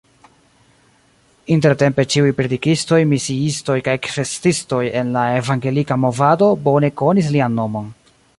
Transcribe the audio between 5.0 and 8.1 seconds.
en la Evangelika movado bone konis lian nomon.